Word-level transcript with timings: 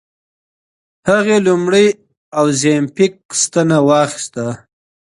هغې 1.09 1.37
لومړۍ 1.47 1.87
اوزیمپیک 2.39 3.13
ستنه 3.41 3.77
واخیسته. 3.87 4.45